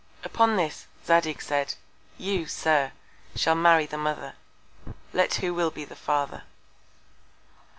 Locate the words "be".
5.69-5.85